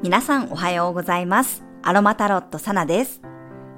[0.00, 1.64] 皆さんおはようございます。
[1.82, 3.20] アロマタロットサナです。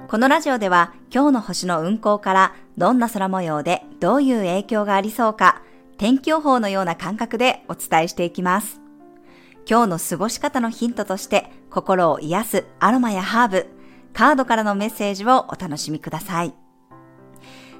[0.07, 5.62] このラジオでは今日の星の運行からどんな空模様でどういう影響がありそうか
[5.96, 8.82] 天気予報のような感覚でお伝えしていきます。
[9.66, 13.66] 今日の過ごし方のヒントとして心を癒すアロマやハーブ、
[14.12, 16.52] カードからのメッセージをお楽しみください。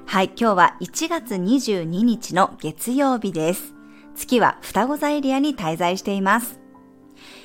[0.07, 3.75] はい、今日は1月22日の月曜日です。
[4.15, 6.60] 月は双子座エリアに滞在しています。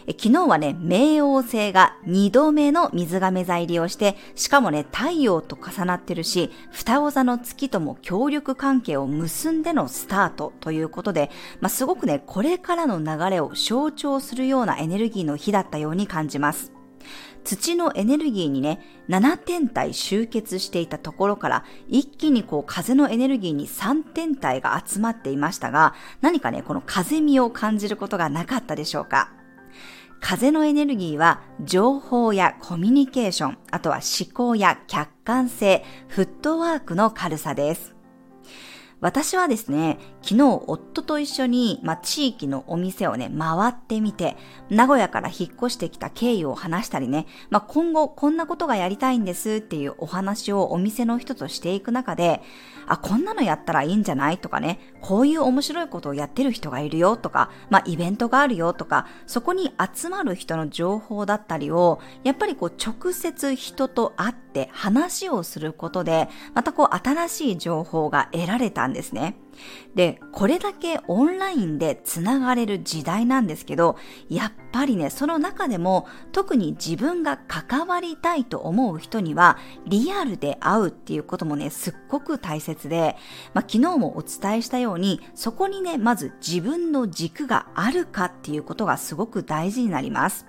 [0.08, 16.72] 昨日はね、冥王星が2度目の水亀座入りをして、しかもね、太陽と重なってるし、双子座の月とも協力関係を結んでのスタートということで、まあ、すごくね、これからの流れを象徴するようなエネルギーの日だったように感じます。
[17.46, 29.35] 土のエネルギーにね、7天体集結していたところから、一気にこう風のエネルギーに3天体が集まっていましたが、何かね、この風味を感じることがなかったでしょうか
[30.20, 37.94] 風のエネルギーは情報やコミュニケーション、あとは思考や客観性、フットワークの軽さです。
[39.00, 44.36] 私はですね、昨日夫と一緒に、まあ、地域のお店をね、回ってみて、
[44.68, 52.42] 名古屋から引っ越してきた経緯を話したりね、まあ、今後こんなことがやりたいんですっていうお話をお店の人としていく中で、
[52.88, 69.36] あ、こんなのやったらいいんじゃないとかね、こういう面白いことをやってる人がいるよとか、まあ、イベントがあるよとか、そこに集まる人の情報だったりを、やっぱりこう直接人と会って話をすることで、またこう新しい情報が得られたんですね。
[69.94, 73.96] で、これだけオンラインでつながれる時代なんですけど、
[74.28, 83.16] やっぱりね、その中でも特に自分が関わりたいと思う人にはリアルで会うっていうこともね、すっごく大切で、
[83.54, 90.46] まあ、昨日もお伝えしたように、そこにね、まず自分の軸があるかっていうことがすごく大事になります。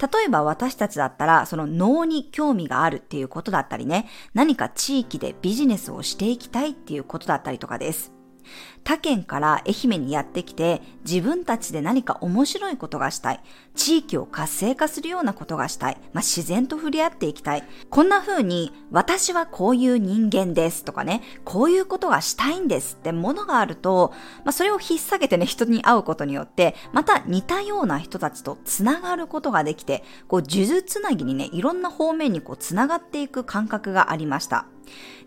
[0.00, 8.17] 例えば私たちだったら、その脳に興味があるっていうことだったりね、何か地域でビジネスをしていきたいっていうことだったりとかです。
[8.84, 13.40] 他県から愛媛にやってきて自分たちで何か面白いことがしたい。
[13.74, 15.98] 地域を活性化するようなことがしたい。
[16.12, 17.64] まあ、自然と触れ合っていきたい。
[17.90, 24.12] こんな風に私はこういう人間ですとかね、こういうことがしたいんですってものがあると、
[24.44, 34.66] まあ、それを引っ提げてね、人に会うことによって、また似たような人たちと繋がることができて、こう、数珠つなぎにね、いろんな方面にこう、繋がっていく感覚がありました。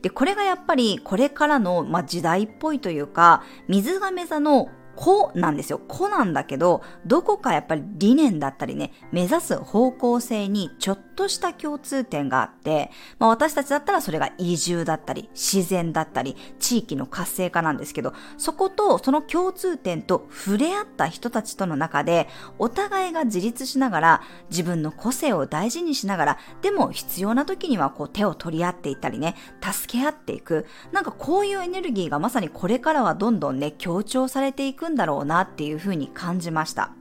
[0.01, 4.69] で、これがやっぱりこれからの、まあ、時代っぽいというか、水亀座の
[5.01, 5.79] 子なんですよ。
[5.79, 22.27] 子なんだけど、どこかやっぱり理念だったりね、目指す方向性にちょっとした共通点があって、まあ私たちだったらそれが移住だったり、自然だったり、地域の活性化なんですけど、そことその共通点と触れ合った人たちとの中で、
[22.59, 30.67] お互いが自立しながら、自分の個性を大事にしながら、でも必要な時にはこう手を取り合っていったりね、助け合っていく。
[30.91, 36.91] なんかこういうエネルギーがまさにこれからはどんどんね、強調されていくんだろうなっていうふうに感じました。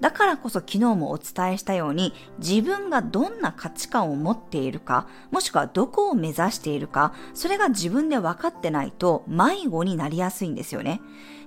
[0.00, 11.00] だからこそ昨日もお伝えしたように自分がどんな価値観を持っているか、もしくはどこを目指しているか、それが自分で分かってないと迷子になりやすいんですよね。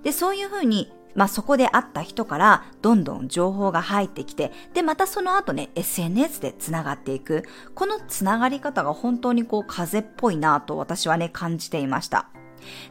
[0.04, 7.44] で、そういうふうにまあ、そこで会った人からどんどん情報が入ってきて、で、またその後ね、SNS で繋がっていく。
[7.74, 12.30] この繋がり方が本当にこう風っぽいなと私はね、感じていました。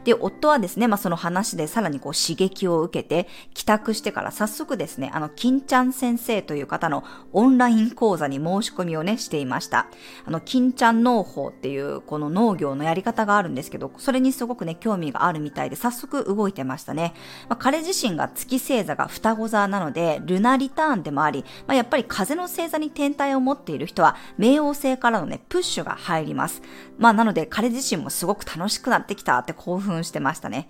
[0.03, 9.87] で、夫はですね、まあ、その話でさらにこう刺激を受けて、帰宅してから早速ですね、あの、金ちゃん先生という方のオンライン講座に申し込みをね、していました。
[10.25, 17.13] あの、金ちゃん農法っていうこの農業のやり方があるんですけど、それにすごくね、興味があるみたいで、早速動いてましたね。
[17.49, 26.61] まあ、彼自身が月星座が双子座なので、ルナリターンでもあり、まあ、やっぱり風の星座に天体を持っている人は、冥王星からのね、プッシュが入ります。
[26.97, 30.69] まあ、なので彼自身もすごく楽しくなってきたって興奮してましたね。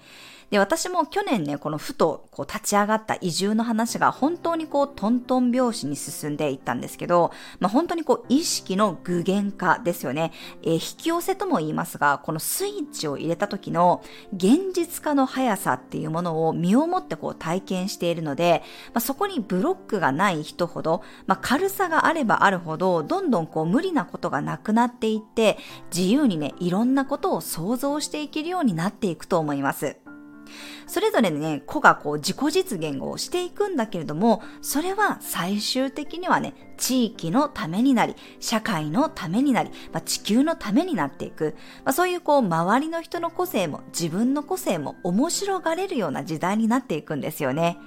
[0.49, 10.31] で、私も去年ね、このふとこう立ち上がった移住の話が本当にこうトントン拍子に進んでいったんですけど、まあ、本当にこう意識の具現化ですよね。
[10.63, 14.01] えー、引き寄せとも言いますが、このスイッチを入れた時の
[14.33, 18.63] 現実化の速さっていうものを身をもってこう体験しているので、
[18.93, 25.57] まあ、そこにブロックがない人ほど、まあ、軽さがあればあるほど、どんどんこう無理なことがなくなっていって、
[25.93, 29.97] 自由にね、いろんなことを想像していけるようになっていくと思います。
[30.87, 47.77] それぞれね、子がこう自己実現をしていくんだけれども、それは最終的にはね、地域のためになり、社会のためになり、まあ、地球のためになっていく、まあ、そういうこう周りの人の個性も自分の個性も面白がれるような時代になっていくんですよね。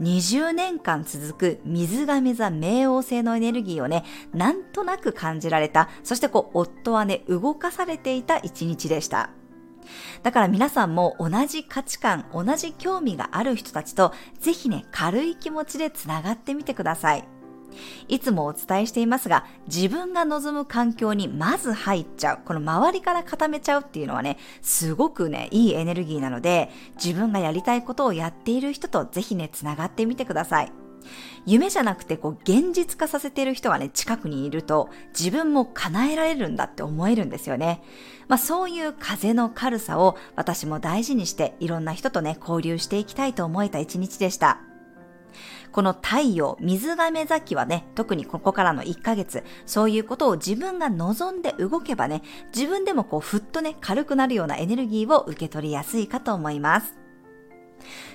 [0.00, 9.30] 20年間続く水亀座冥王星のエネルギーをね、なんとなく感じられた、そしてこう、夫はね、動かされていた一日でした。
[10.22, 17.24] だから皆さんも同じ価値観、同じ興味がある人たちと、ぜひね、軽い気持ちでつながってみてください。
[18.08, 22.38] いつもお伝えしていますが、自分が望む環境にまず入っちゃう。
[22.44, 26.70] この周りから固めちゃうっていうのはね、すごくね、いいエネルギーなので、
[27.02, 30.72] 自分がやりたいことをやっている人とぜひね、つながってみてください。
[31.46, 37.82] 夢じゃなくてこう現実化させている人がね、近くにいると自分も叶えられるんだって思えるんですよね。
[38.28, 44.60] まあそういう風の軽さを私も大事にしていろんな人とね、交流していきたいと思えた一日でした。
[45.72, 52.22] この太陽、水亀座期はね、特にここからの1ヶ月、そういうことを自分が望んで動けばね、
[52.54, 56.99] 自分でもこうふっとね、軽くなるようなエネルギーを受け取りやすいかと思います。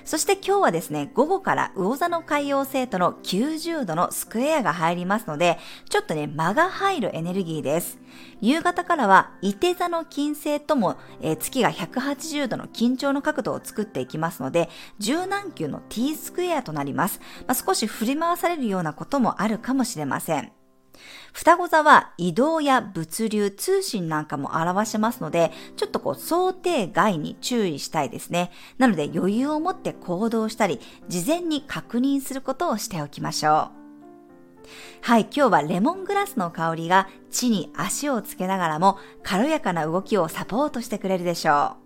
[0.03, 5.57] そして今日はですね、午後から魚座の海洋星との90度のスクエアが入りますので、
[5.89, 7.97] ちょっとね、間が入るエネルギーです。
[8.41, 14.69] 夕方からは、伊手座の金星とも、えー、月が180度の緊張の角度を作っていきますので、
[14.99, 17.19] 柔軟球の T スクエアとなります。
[17.47, 20.64] まあ、少し振り回されるようなこともあるかもしれません。
[21.33, 28.51] 双子座は移動や物流、通信なんかも表しますので、ちょっとこう想定外に注意したいですね。
[28.77, 33.85] なので余裕を持って行動したり、事前に確認することをしておきましょう。
[35.01, 41.85] はい、今日はレモングラスの香りが地に足をつけながらも軽やかな動きをサポートしてくれるでしょう。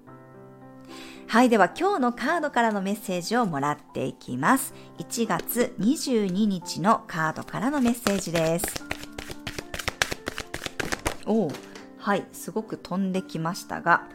[1.28, 4.74] はい、では今日のカードからのメッセージをもらっていきます。
[4.98, 8.99] 1月22日のカードからのメッセージです。
[11.30, 11.50] お
[12.00, 14.08] はい、すごく飛んできましたが、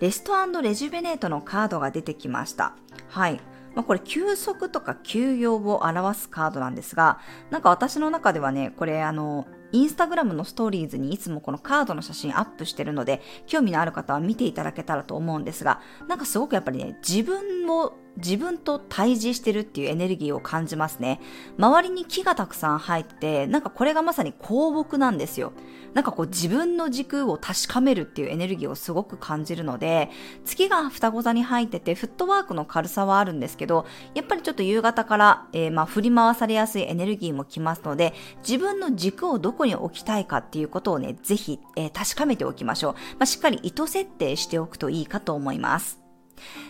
[0.00, 2.74] レストレジュベネートのカードが出てきました。
[3.08, 3.40] はい。
[3.74, 7.20] まあ、これ休息とか休養を表すカードなんですが、
[7.50, 21.20] なんか私の中ではね、これあの、インスタグラムのストーリーズにいつもこのカードの写真アップしてるので、興味のある方は見ていただけたらと思うんですが、なんかすごくやっぱりね、自分を自分と対峙してるっていうエネルギーを感じますね。
[21.56, 25.52] 周りに木がたくさん入って、なんかこれがまさに香木なんですよ。
[25.94, 30.10] なんかこう自分の軸を確かめるっていうエネルギーをすごく感じるので、
[30.44, 38.14] 月が双子座に入ってて、フットワークの軽さはあるんですけど、やっぱりちょっと夕方から、えー、まあ振り回されやすいエネルギーもきますので、
[38.46, 42.92] 自分の軸をどこに置きたいかっていうことをね、ぜひ、えー、確かめておきましょう。
[42.92, 46.00] まあ、しっかり意図設定しておくといいかと思います。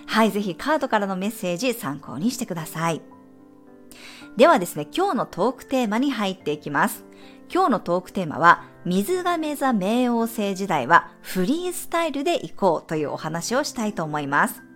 [0.07, 3.01] はい、ぜひカードからのメッセージ参考にしてください。
[4.37, 7.05] ではですね、今日のトークテーマに入っていきます。
[7.53, 14.68] 今日のトークテーマは、水亀座冥王星時代はフリースタイルで行こうというお話をしたいと思います。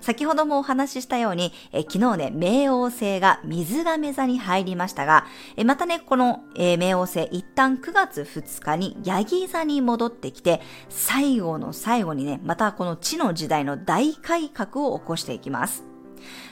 [0.00, 5.26] 先ほどもお話ししたように、え昨日ね、冥王星が水亀座に入りましたが、
[5.56, 15.93] えまたね、この、え冥王星一旦9月2日にヤギ座に戻ってきて、最後の最後にね、またこの地の時代の大改革を起こしていきます。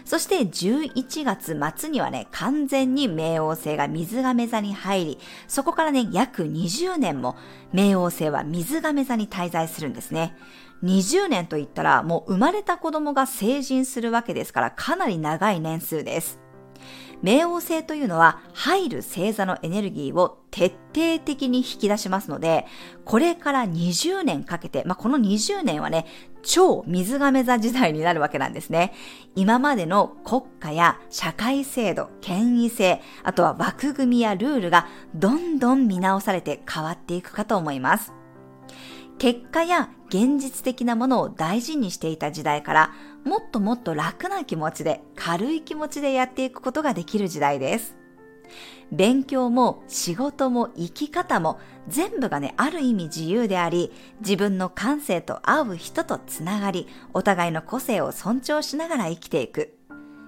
[0.05, 7.37] そして11月末にはね、完全に冥王星が水亀座に入り、そこからね、約20年も
[7.73, 10.37] 冥王星は水亀座に滞在するんですね。
[10.83, 16.42] 20年と言ったらもう生まれた子供が成人するわけですからかなり長い年数です。
[17.23, 22.67] 冥王星というのは入る星座のエネルギーを徹底的に引き出しますので、
[23.05, 26.07] これから20年かけて、まあ、この20年はね、
[26.43, 28.93] 超水亀座時代になるわけなんですね。
[29.37, 38.13] 今までの国家や社会制度、権威性、あとは枠組みやルールがどんどん見直されて変わっていくかと思います。
[39.19, 42.93] 結果や現実的なものを大事にしていた時代から
[43.25, 47.95] もっともっと楽な気持ちで軽い気持ちでやっていくことができる時代です。
[48.91, 59.79] 勉強も仕事も生き方も全部がね、ある意味自由であり、自分の感性と合う人とつながり、お互いの個性を尊重しながら生きていく。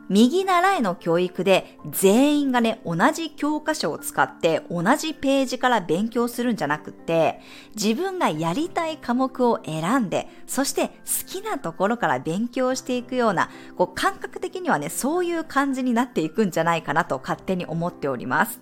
[0.09, 7.41] 右習いの教育で全員がね、同じ教科書を使って同じページから勉強するんじゃなくって、
[7.75, 10.95] 自分がやりたい科目を選んで、そして好
[11.27, 18.61] きなところから勉強していくような、こう感覚的にはね、そういう感じになっていくんじゃないかなと勝手に思っております。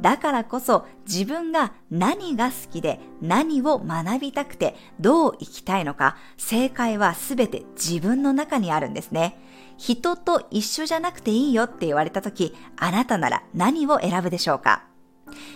[0.00, 9.38] だからこそ自分が何が好きで何を学びたくてどう生きたいのか正解はすべて自分の中にあるんですね。
[9.78, 14.84] 人と一緒じゃなくていいよって言われた時、あなたなら何を選ぶでしょうか？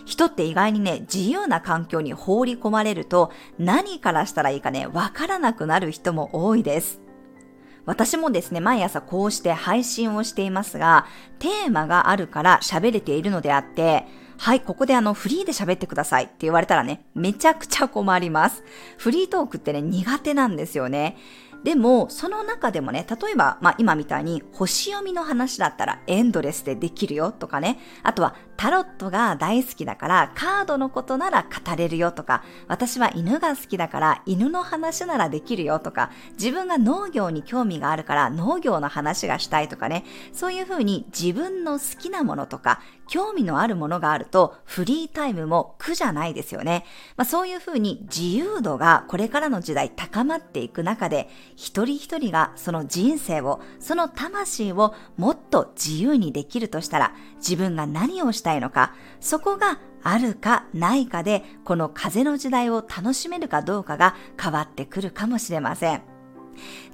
[0.05, 7.01] 人って意外にね、自由な環境に放り込まれると何からしたらいいかね、わからなくなる人も多いです。
[7.85, 11.07] 私もですね、毎朝こうして配信をしていますが、
[11.41, 14.07] テーマがあるから喋れているのであって、
[14.39, 18.63] はい、ここであの、フリーで喋ってくださいって言われたらね、めちゃくちゃ困ります。
[18.99, 21.17] フリートークってね、苦手なんですよね。
[21.65, 46.87] でも、その中でもね、例えば、まあ今みたいに星読みの話だったらエンドレスでできるよとかね、あとはタロットが大好きだからカードのことなら語れるよとか、私は犬が好きだから犬の話ならできるよとか、自分が農業に興味があるから農業の話がしたいとかね、そういうふうに自分の好きなものとか、興味のあるものがあるとフリータイムも苦じゃないですよね。
[47.17, 66.03] まあそういうふうに自由度がこれからの時代高まっていく中で、一人一人がその人生を、その魂をもっと自由にできるとしたら、自分が何をしたいたいのか、そこがあるかないかで、この風の時代を楽しめるかどうかが変わってくるかもしれません。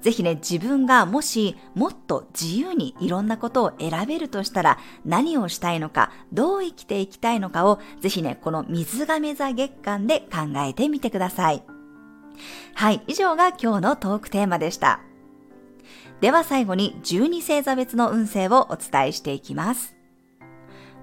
[0.02, 11.62] ぜひね、自分がもしもっと自由にいろんなことを選べるとしたら何をしたいのか、どう生きていきたいのかをぜひね、この水亀座月間で考えてみてください。
[12.74, 15.00] はい、以上が今日のトークテーマでした。
[16.20, 19.97] では最後に12星座別の運勢をお伝えしていきます。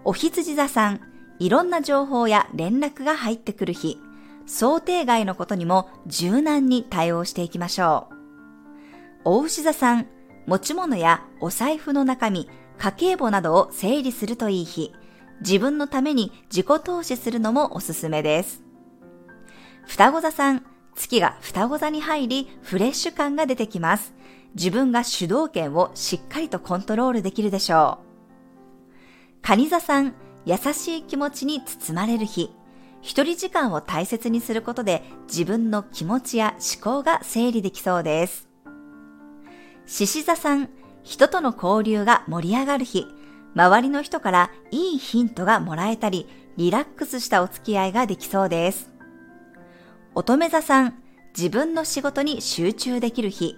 [0.07, 1.01] お羊座さん、
[1.39, 3.99] いろんな情報や連絡が入ってくる日、
[4.45, 8.15] 想定外のことにも柔軟に対応していきましょう。
[9.25, 10.05] お牛座さん、
[10.45, 12.47] 持ち物やお財布の中身、
[12.77, 14.93] 家計簿などを整理するといい日、
[15.41, 18.61] 自分のために自己投資するのもおすすめです。
[19.87, 24.13] 双子座さん、月が双子座に入り、フレッシュ感が出てきます。
[24.53, 28.14] 自分が主導権をしっかりとコントロールできるでしょう。
[29.47, 32.49] 蟹座さん、優しい気持ちに包まれる日。
[33.03, 38.49] 一人時間を大切にすることで自分の気持ちや思考が整理できそうです。
[39.85, 40.69] 獅子座さん、
[41.03, 43.05] 人との交流が盛り上がる日。
[43.53, 48.89] 周りの人からいいヒントがもらえたり、リラックスしたお付き合いができそうです。
[50.15, 50.95] 乙女座さん、
[51.37, 53.57] 自分の仕事に集中できる日、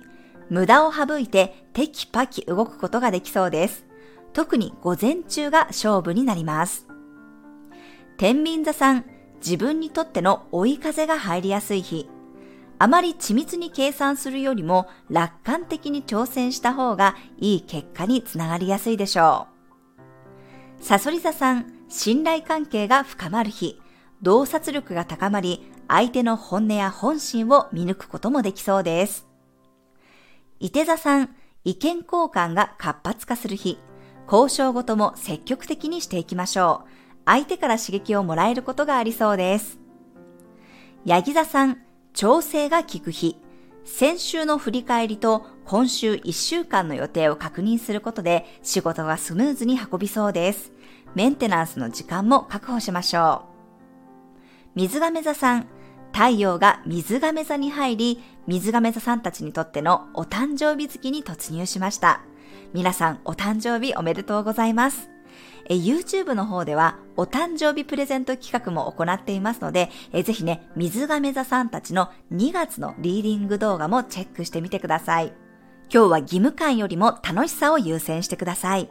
[0.49, 3.86] 無駄を省いてテキパキ動くことができそうです。
[4.37, 6.85] 特に午前中が勝負になります。
[8.17, 9.03] 天秤座さん、
[9.43, 12.07] 自分にとっての追い風が入りやすい日、
[12.77, 19.47] あまり緻密に計算するよりも楽観的に挑戦した方がいい結果につながりやすいでしょ
[20.79, 20.83] う。
[20.83, 23.81] サソリ座さん、信頼関係が深まる日、
[24.21, 29.25] 洞察力が高まり、相手の本音や本心を見抜くこともできそうです。
[30.59, 33.79] 伊手座さん、意見交換が活発化する日、
[34.29, 36.89] 交渉ごとも積極的にしていきましょう。
[37.25, 39.79] 相手から刺激をもらえることがありそうです。
[41.05, 41.81] ヤギ座さん、
[42.13, 43.37] 調整が効く日、
[43.85, 50.73] 先週の振り返りと今週1週間の予定を確認することで仕事がスムーズに運びそうです。
[51.15, 53.45] メンテナンスの時間も確保しましょ
[54.75, 54.79] う。
[54.79, 55.67] 水亀座さん、
[56.11, 62.21] 太陽が水亀座に入り、水亀座さんたちにとってのお誕生日月に突入しました。
[62.73, 65.09] 皆さんお誕生日おめでとうございます。
[65.69, 75.33] え YouTube の方ではお誕生日プレゼント企画も行っていますので、えぜひね、水亀座さんたちの2月のリーディング動画もチェックしてみてください。
[75.93, 78.89] 今日は義務感よりも楽しさを優先してください。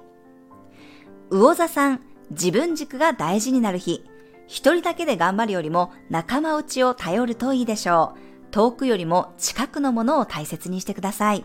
[1.30, 4.04] 魚座さん、自分軸が大事になる日。
[4.46, 8.18] 一人だけで頑張るよりも仲間内を頼るといいでしょう。
[8.50, 11.44] 遠くよりも近くのものを大切にしてください。